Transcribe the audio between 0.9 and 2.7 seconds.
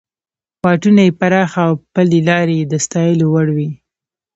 یې پراخه او پلې لارې یې